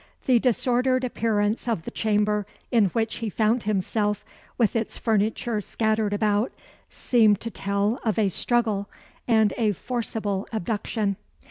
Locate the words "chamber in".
1.91-2.85